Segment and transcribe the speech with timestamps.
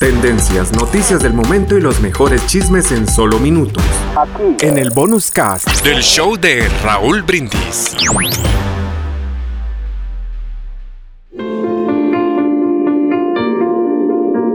[0.00, 3.84] Tendencias, noticias del momento y los mejores chismes en solo minutos.
[4.62, 5.84] En el bonus cast.
[5.84, 7.94] Del show de Raúl Brindis.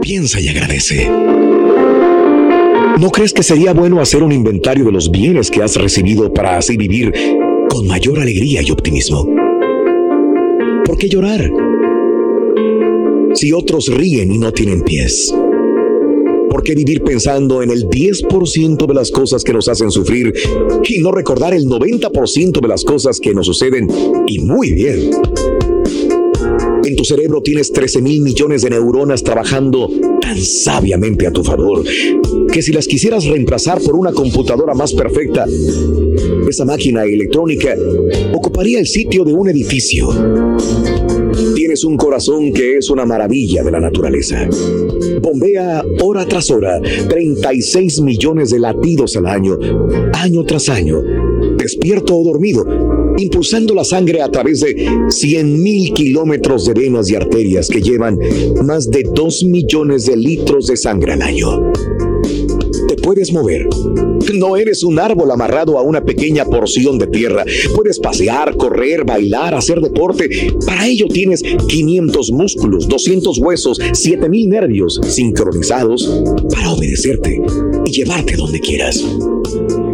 [0.02, 1.08] Piensa y agradece.
[2.98, 6.58] ¿No crees que sería bueno hacer un inventario de los bienes que has recibido para
[6.58, 7.14] así vivir
[7.70, 9.24] con mayor alegría y optimismo?
[10.84, 11.48] ¿Por qué llorar?
[13.36, 15.30] Si otros ríen y no tienen pies.
[16.56, 20.32] ¿Por qué vivir pensando en el 10% de las cosas que nos hacen sufrir
[20.88, 23.86] y no recordar el 90% de las cosas que nos suceden
[24.26, 25.10] y muy bien?
[26.82, 29.90] En tu cerebro tienes 13 mil millones de neuronas trabajando
[30.22, 31.84] tan sabiamente a tu favor
[32.50, 35.44] que si las quisieras reemplazar por una computadora más perfecta,
[36.48, 37.76] esa máquina electrónica
[38.32, 40.08] ocuparía el sitio de un edificio.
[41.54, 44.48] Tienes un corazón que es una maravilla de la naturaleza.
[45.20, 49.58] Bombea hora tras hora 36 millones de latidos al año,
[50.14, 51.02] año tras año,
[51.58, 52.64] despierto o dormido,
[53.18, 58.18] impulsando la sangre a través de 100 mil kilómetros de venas y arterias que llevan
[58.64, 61.72] más de 2 millones de litros de sangre al año.
[62.88, 63.66] Te puedes mover.
[64.34, 67.44] No eres un árbol amarrado a una pequeña porción de tierra.
[67.74, 70.28] Puedes pasear, correr, bailar, hacer deporte.
[70.64, 77.40] Para ello tienes 500 músculos, 200 huesos, 7000 nervios sincronizados para obedecerte
[77.84, 79.04] y llevarte donde quieras.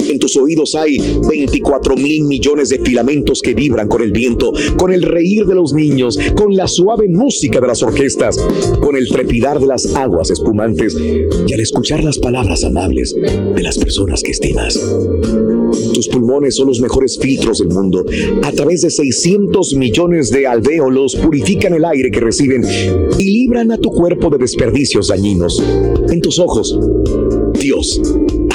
[0.08, 0.98] En tus oídos hay
[1.28, 5.72] 24 mil millones de filamentos que vibran con el viento, con el reír de los
[5.72, 8.36] niños, con la suave música de las orquestas,
[8.80, 10.96] con el trepidar de las aguas espumantes
[11.46, 14.78] y al escuchar las palabras amables de las personas que estimas.
[15.94, 18.04] Tus pulmones son los mejores filtros del mundo.
[18.42, 22.64] A través de 600 millones de alvéolos purifican el aire que reciben
[23.18, 25.62] y libran a tu cuerpo de desperdicios dañinos.
[26.10, 26.78] En tus ojos,
[27.54, 28.00] Dios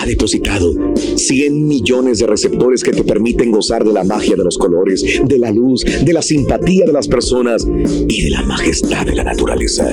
[0.08, 0.74] depositado
[1.16, 5.38] 100 millones de receptores que te permiten gozar de la magia de los colores, de
[5.38, 7.68] la luz, de la simpatía de las personas
[8.08, 9.90] y de la majestad de la naturaleza.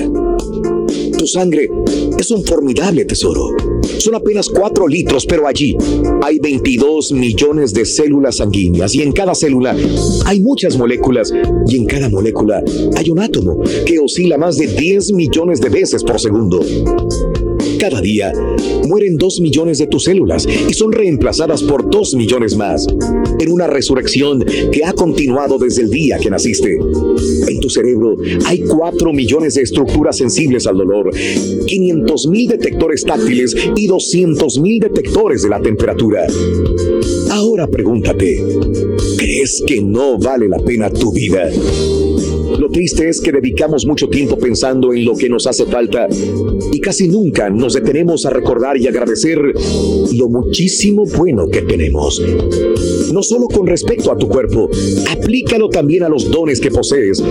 [1.17, 1.69] Tu sangre
[2.17, 3.49] es un formidable tesoro.
[3.99, 5.75] Son apenas 4 litros, pero allí
[6.21, 9.75] hay 22 millones de células sanguíneas y en cada célula
[10.25, 11.33] hay muchas moléculas
[11.67, 12.63] y en cada molécula
[12.95, 16.61] hay un átomo que oscila más de 10 millones de veces por segundo.
[17.85, 18.33] Cada día
[18.87, 22.87] mueren 2 millones de tus células y son reemplazadas por 2 millones más
[23.39, 26.79] en una resurrección que ha continuado desde el día que naciste.
[27.47, 31.11] En tu cerebro hay 4 millones de estructuras sensibles al dolor,
[31.67, 36.25] 500 mil detectores táctiles y 200 mil detectores de la temperatura.
[37.29, 38.43] Ahora pregúntate,
[39.15, 41.51] ¿crees que no vale la pena tu vida?
[42.59, 46.07] Lo triste es que dedicamos mucho tiempo pensando en lo que nos hace falta
[46.71, 52.21] y casi nunca nos detenemos a recordar y agradecer lo muchísimo bueno que tenemos.
[53.11, 54.69] No solo con respecto a tu cuerpo,
[55.11, 57.21] aplícalo también a los dones que posees,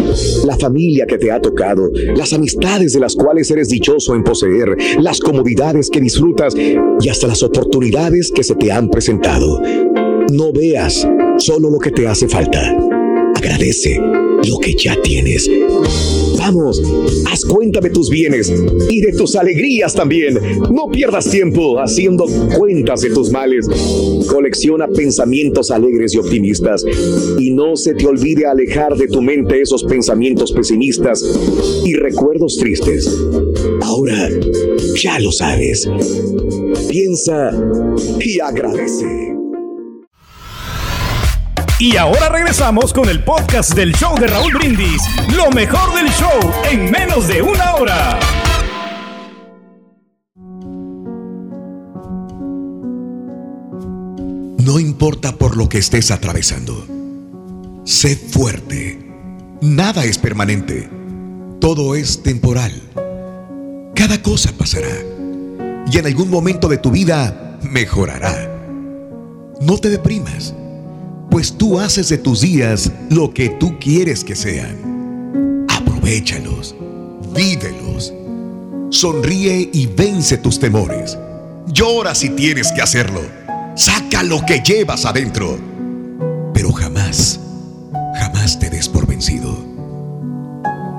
[0.44, 4.76] la familia que te ha tocado, las amistades de las cuales eres dichoso en poseer,
[5.00, 9.60] las comodidades que disfrutas y hasta las oportunidades que se te han presentado.
[10.32, 11.06] No veas
[11.38, 12.76] solo lo que te hace falta.
[13.37, 14.00] Agradece
[14.46, 15.49] lo que ya tienes.
[16.38, 16.82] Vamos,
[17.31, 18.52] haz cuenta de tus bienes
[18.91, 20.38] y de tus alegrías también.
[20.70, 22.26] No pierdas tiempo haciendo
[22.56, 23.67] cuentas de tus males.
[24.29, 26.85] Colecciona pensamientos alegres y optimistas
[27.38, 31.25] y no se te olvide alejar de tu mente esos pensamientos pesimistas
[31.85, 33.08] y recuerdos tristes.
[33.82, 34.29] Ahora
[35.02, 35.88] ya lo sabes.
[36.88, 37.52] Piensa
[38.20, 39.33] y agradece.
[41.79, 45.03] Y ahora regresamos con el podcast del show de Raúl Brindis.
[45.35, 48.21] Lo mejor del show en menos de una hora.
[54.65, 56.87] No importa por lo que estés atravesando.
[57.85, 59.12] Sé fuerte.
[59.61, 60.88] Nada es permanente.
[61.61, 62.73] Todo es temporal.
[63.97, 64.94] Cada cosa pasará.
[65.91, 68.49] Y en algún momento de tu vida mejorará.
[69.61, 70.55] No te deprimas
[71.34, 75.66] pues tú haces de tus días lo que tú quieres que sean.
[75.69, 76.76] Aprovechalos,
[77.34, 78.14] vívelos.
[78.90, 81.19] Sonríe y vence tus temores.
[81.66, 83.20] Llora si tienes que hacerlo.
[83.75, 85.58] Saca lo que llevas adentro.
[86.54, 87.40] Pero jamás,
[88.14, 89.58] jamás te des por vencido.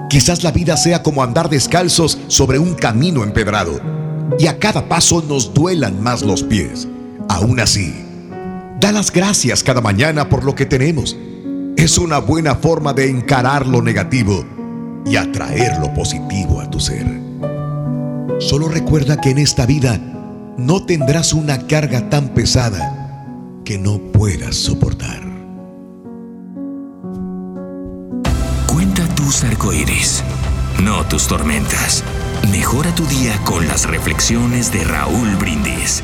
[0.10, 3.80] Quizás la vida sea como andar descalzos sobre un camino empedrado
[4.38, 6.90] y a cada paso nos duelan más los pies.
[7.30, 8.05] Aún así,
[8.86, 11.18] da las gracias cada mañana por lo que tenemos.
[11.76, 14.46] Es una buena forma de encarar lo negativo
[15.08, 17.08] y atraer lo positivo a tu ser.
[18.40, 20.00] Solo recuerda que en esta vida
[20.60, 23.24] no tendrás una carga tan pesada
[23.66, 25.24] que no puedas soportar.
[28.68, 30.24] Cuenta tus arcoíris,
[30.84, 32.04] no tus tormentas.
[32.52, 36.04] Mejora tu día con las reflexiones de Raúl Brindis.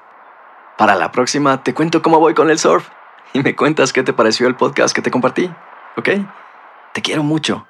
[0.77, 2.87] Para la próxima te cuento cómo voy con el surf
[3.33, 5.49] y me cuentas qué te pareció el podcast que te compartí,
[5.97, 6.09] ¿ok?
[6.93, 7.65] Te quiero mucho.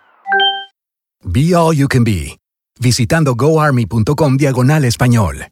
[1.24, 2.38] Be All You Can Be,
[2.80, 5.48] visitando goarmy.com diagonal español.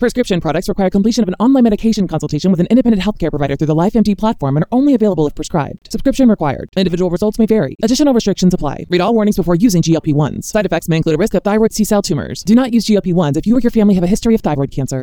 [0.00, 3.66] Prescription products require completion of an online medication consultation with an independent healthcare provider through
[3.66, 5.92] the LifeMD platform and are only available if prescribed.
[5.92, 6.70] Subscription required.
[6.74, 7.76] Individual results may vary.
[7.82, 8.86] Additional restrictions apply.
[8.88, 10.44] Read all warnings before using GLP 1s.
[10.44, 12.42] Side effects may include a risk of thyroid C cell tumors.
[12.42, 14.70] Do not use GLP 1s if you or your family have a history of thyroid
[14.70, 15.02] cancer.